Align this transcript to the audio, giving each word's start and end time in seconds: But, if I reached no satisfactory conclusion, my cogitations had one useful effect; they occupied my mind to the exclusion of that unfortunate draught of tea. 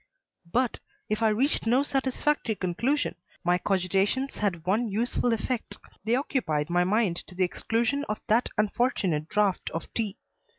But, 0.51 0.79
if 1.09 1.21
I 1.21 1.27
reached 1.27 1.67
no 1.67 1.83
satisfactory 1.83 2.55
conclusion, 2.55 3.13
my 3.43 3.59
cogitations 3.59 4.37
had 4.39 4.65
one 4.65 4.87
useful 4.87 5.31
effect; 5.31 5.77
they 6.05 6.15
occupied 6.15 6.71
my 6.71 6.83
mind 6.83 7.17
to 7.27 7.35
the 7.35 7.43
exclusion 7.43 8.03
of 8.09 8.19
that 8.25 8.49
unfortunate 8.57 9.29
draught 9.29 9.69
of 9.69 9.93
tea. 9.93 10.17